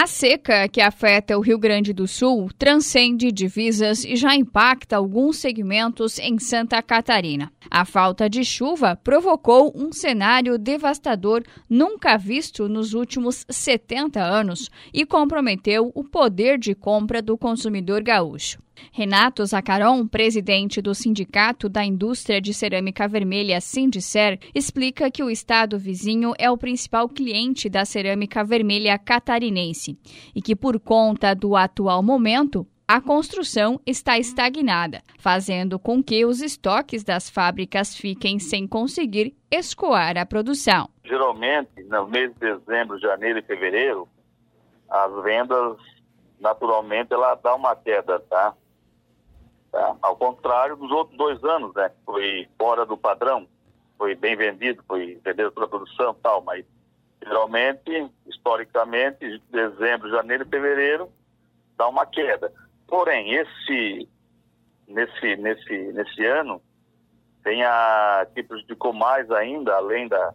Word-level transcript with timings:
A 0.00 0.06
seca 0.06 0.66
que 0.66 0.80
afeta 0.80 1.36
o 1.36 1.42
Rio 1.42 1.58
Grande 1.58 1.92
do 1.92 2.08
Sul 2.08 2.48
transcende 2.58 3.30
divisas 3.30 4.02
e 4.02 4.16
já 4.16 4.34
impacta 4.34 4.96
alguns 4.96 5.36
segmentos 5.36 6.18
em 6.18 6.38
Santa 6.38 6.80
Catarina. 6.80 7.52
A 7.70 7.84
falta 7.84 8.26
de 8.26 8.42
chuva 8.42 8.96
provocou 8.96 9.70
um 9.76 9.92
cenário 9.92 10.56
devastador 10.56 11.42
nunca 11.68 12.16
visto 12.16 12.66
nos 12.66 12.94
últimos 12.94 13.44
70 13.50 14.22
anos 14.22 14.70
e 14.90 15.04
comprometeu 15.04 15.92
o 15.94 16.02
poder 16.02 16.58
de 16.58 16.74
compra 16.74 17.20
do 17.20 17.36
consumidor 17.36 18.02
gaúcho. 18.02 18.58
Renato 18.92 19.44
Zacaron, 19.44 20.06
presidente 20.06 20.80
do 20.80 20.94
Sindicato 20.94 21.68
da 21.68 21.84
Indústria 21.84 22.40
de 22.40 22.52
Cerâmica 22.52 23.06
Vermelha 23.06 23.60
Sindicer, 23.60 24.38
explica 24.54 25.10
que 25.10 25.22
o 25.22 25.30
estado 25.30 25.78
vizinho 25.78 26.32
é 26.38 26.50
o 26.50 26.58
principal 26.58 27.08
cliente 27.08 27.68
da 27.68 27.84
cerâmica 27.84 28.44
vermelha 28.44 28.98
catarinense 28.98 29.98
e 30.34 30.42
que, 30.42 30.56
por 30.56 30.78
conta 30.80 31.34
do 31.34 31.56
atual 31.56 32.02
momento, 32.02 32.66
a 32.92 33.00
construção 33.00 33.80
está 33.86 34.18
estagnada, 34.18 35.00
fazendo 35.16 35.78
com 35.78 36.02
que 36.02 36.24
os 36.24 36.42
estoques 36.42 37.04
das 37.04 37.30
fábricas 37.30 37.94
fiquem 37.94 38.40
sem 38.40 38.66
conseguir 38.66 39.36
escoar 39.48 40.18
a 40.18 40.26
produção. 40.26 40.88
Geralmente, 41.04 41.70
no 41.84 42.08
mês 42.08 42.32
de 42.34 42.40
dezembro, 42.40 42.98
janeiro 42.98 43.38
e 43.38 43.42
fevereiro, 43.42 44.08
as 44.90 45.22
vendas, 45.22 45.76
naturalmente, 46.40 47.14
ela 47.14 47.36
dá 47.36 47.54
uma 47.54 47.76
queda, 47.76 48.18
tá? 48.28 48.54
Tá? 49.70 49.96
Ao 50.02 50.16
contrário 50.16 50.76
dos 50.76 50.90
outros 50.90 51.16
dois 51.16 51.42
anos, 51.44 51.74
né? 51.74 51.90
Foi 52.04 52.48
fora 52.58 52.84
do 52.84 52.96
padrão, 52.96 53.46
foi 53.96 54.14
bem 54.14 54.34
vendido, 54.34 54.82
foi 54.86 55.20
vendido 55.22 55.52
pela 55.52 55.68
produção 55.68 56.12
e 56.12 56.22
tal, 56.22 56.42
mas 56.42 56.64
geralmente, 57.22 58.10
historicamente, 58.26 59.40
dezembro, 59.50 60.10
janeiro 60.10 60.44
e 60.44 60.48
fevereiro 60.48 61.08
dá 61.76 61.86
uma 61.86 62.04
queda. 62.04 62.52
Porém, 62.86 63.34
esse 63.34 64.08
nesse 64.88 65.36
nesse 65.36 65.92
nesse 65.92 66.24
ano 66.26 66.60
tem 67.44 67.62
a 67.64 68.26
que 68.34 68.42
prejudicou 68.42 68.92
mais 68.92 69.30
ainda, 69.30 69.76
além 69.76 70.08
da 70.08 70.34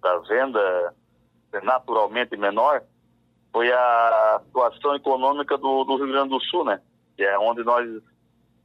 da 0.00 0.18
venda 0.18 0.94
naturalmente 1.62 2.36
menor, 2.36 2.82
foi 3.52 3.70
a 3.70 4.40
situação 4.46 4.96
econômica 4.96 5.56
do, 5.56 5.84
do 5.84 5.96
Rio 5.96 6.08
Grande 6.08 6.30
do 6.30 6.40
Sul, 6.40 6.64
né? 6.64 6.80
Que 7.16 7.22
é 7.22 7.38
onde 7.38 7.62
nós 7.62 7.86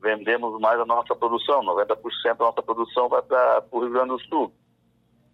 vendemos 0.02 0.60
mais 0.60 0.80
a 0.80 0.86
nossa 0.86 1.16
produção. 1.16 1.64
90% 1.64 2.38
da 2.38 2.46
nossa 2.46 2.62
produção 2.62 3.10
vai 3.10 3.22
para 3.22 3.64
o 3.72 3.80
Rio 3.80 3.92
Grande 3.92 4.10
do 4.10 4.20
Sul. 4.22 4.54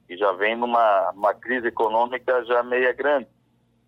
E 0.09 0.17
já 0.17 0.31
vem 0.33 0.55
numa, 0.55 1.11
numa 1.13 1.33
crise 1.33 1.67
econômica 1.67 2.43
já 2.45 2.63
meia 2.63 2.93
grande. 2.93 3.27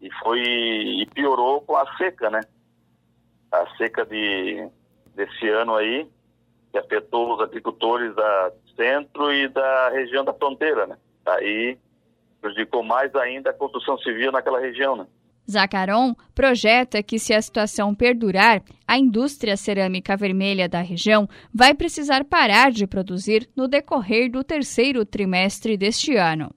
E 0.01 0.11
foi 0.23 0.41
e 0.41 1.05
piorou 1.13 1.61
com 1.61 1.75
a 1.75 1.85
seca, 1.97 2.29
né? 2.29 2.41
A 3.51 3.67
seca 3.77 4.05
de, 4.05 4.67
desse 5.15 5.47
ano 5.49 5.75
aí, 5.75 6.07
que 6.71 6.77
afetou 6.77 7.33
os 7.35 7.41
agricultores 7.41 8.15
da 8.15 8.51
centro 8.75 9.33
e 9.33 9.47
da 9.47 9.89
região 9.89 10.23
da 10.23 10.33
fronteira, 10.33 10.85
né? 10.85 10.97
Aí 11.25 11.77
prejudicou 12.39 12.83
mais 12.83 13.13
ainda 13.15 13.49
a 13.49 13.53
construção 13.53 13.97
civil 13.97 14.31
naquela 14.31 14.59
região, 14.59 14.95
né? 14.95 15.07
Zacaron 15.49 16.13
projeta 16.35 17.01
que, 17.01 17.17
se 17.17 17.33
a 17.33 17.41
situação 17.41 17.95
perdurar, 17.95 18.61
a 18.85 18.97
indústria 18.97 19.55
cerâmica 19.55 20.17
vermelha 20.17 20.67
da 20.67 20.81
região 20.81 21.27
vai 21.53 21.73
precisar 21.73 22.25
parar 22.25 22.71
de 22.71 22.85
produzir 22.85 23.49
no 23.55 23.67
decorrer 23.67 24.29
do 24.29 24.43
terceiro 24.43 25.05
trimestre 25.05 25.77
deste 25.77 26.15
ano. 26.15 26.53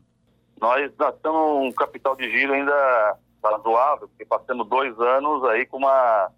Nós 0.60 0.91
estamos 0.91 1.69
um 1.69 1.72
capital 1.72 2.16
de 2.16 2.28
giro 2.30 2.52
ainda 2.52 3.16
razoável, 3.42 4.08
porque 4.08 4.24
passamos 4.24 4.69
dois 4.69 4.98
anos 5.00 5.44
aí 5.44 5.64
com, 5.64 5.78
uma, 5.78 6.30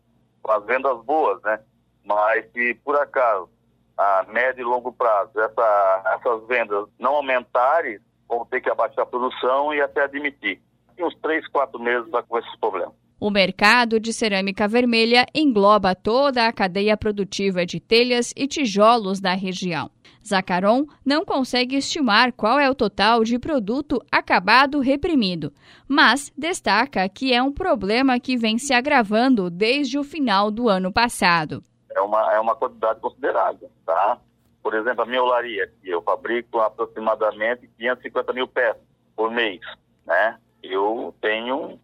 com 0.42 0.53
as 0.53 0.64
vendas 0.64 1.03
boas, 1.05 1.42
né? 1.42 1.59
Mas 2.05 2.50
se 2.53 2.75
por 2.84 2.97
acaso 2.97 3.48
a 3.97 4.25
médio 4.28 4.62
e 4.62 4.64
longo 4.64 4.92
prazo 4.92 5.41
essa, 5.41 6.19
essas 6.19 6.47
vendas 6.47 6.87
não 6.99 7.16
aumentarem, 7.16 7.99
vão 8.28 8.44
ter 8.47 8.60
que 8.60 8.71
abaixar 8.71 9.03
a 9.03 9.06
produção 9.06 9.75
e 9.75 9.81
até 9.81 10.03
admitir 10.03 10.60
em 10.98 11.04
uns 11.04 11.14
três, 11.16 11.47
quatro 11.48 11.80
meses 11.80 12.10
com 12.28 12.38
esses 12.38 12.56
problemas. 12.56 12.94
O 13.20 13.30
mercado 13.30 14.00
de 14.00 14.12
cerâmica 14.12 14.66
vermelha 14.66 15.25
engloba 15.32 15.94
toda 15.94 16.44
a 16.44 16.53
cadeia 16.53 16.97
produtiva 16.97 17.64
de 17.64 17.78
telhas 17.78 18.32
e 18.36 18.48
tijolos 18.48 19.20
da 19.20 19.32
região. 19.32 19.88
Zacaron 20.26 20.86
não 21.04 21.25
consegue 21.25 21.76
estimar 21.76 22.32
qual 22.32 22.58
é 22.58 22.69
o 22.69 22.75
total 22.75 23.22
de 23.22 23.38
produto 23.38 24.00
acabado 24.10 24.81
reprimido, 24.81 25.52
mas 25.86 26.32
destaca 26.36 27.08
que 27.08 27.32
é 27.32 27.42
um 27.42 27.52
problema 27.52 28.19
que 28.19 28.36
vem 28.36 28.58
se 28.58 28.72
agravando 28.72 29.50
desde 29.50 29.98
o 29.98 30.04
final 30.04 30.50
do 30.50 30.69
ano 30.69 30.92
passado. 30.92 31.62
É 31.94 32.00
uma, 32.00 32.32
é 32.32 32.41
uma 32.41 32.56
quantidade 32.56 33.00
considerável, 33.00 33.70
tá? 33.84 34.19
Por 34.62 34.75
exemplo, 34.75 35.02
a 35.02 35.06
minha 35.06 35.22
olaria, 35.22 35.70
que 35.81 35.91
eu 35.91 36.02
fabrico 36.02 36.60
aproximadamente 36.60 37.69
550 37.78 38.32
mil 38.32 38.48
peças 38.48 38.82
por 39.14 39.31
mês, 39.31 39.60
né? 40.06 40.38
Eu 40.72 41.15
tenho, 41.21 41.78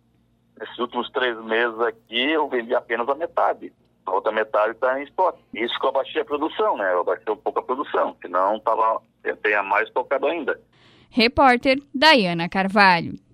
nesses 0.58 0.78
últimos 0.78 1.10
três 1.10 1.36
meses 1.44 1.78
aqui, 1.80 2.30
eu 2.30 2.48
vendi 2.48 2.74
apenas 2.74 3.06
a 3.08 3.14
metade. 3.14 3.70
A 4.06 4.12
outra 4.12 4.32
metade 4.32 4.72
está 4.72 4.98
em 4.98 5.04
estoque. 5.04 5.42
Isso 5.52 5.78
que 5.78 5.84
eu 5.84 5.90
abaixei 5.90 6.22
a 6.22 6.24
produção, 6.24 6.78
né? 6.78 6.90
Eu 6.94 7.00
abaixei 7.00 7.30
um 7.30 7.36
pouco 7.36 7.58
a 7.58 7.62
produção, 7.62 8.16
senão 8.22 8.58
tava, 8.60 9.02
tenha 9.42 9.62
mais 9.62 9.90
tocado 9.90 10.26
ainda. 10.26 10.58
Repórter 11.10 11.78
Dayana 11.94 12.48
Carvalho. 12.48 13.27